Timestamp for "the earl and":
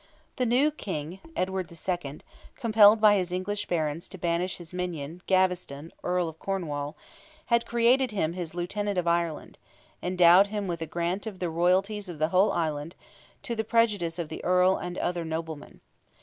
14.29-14.97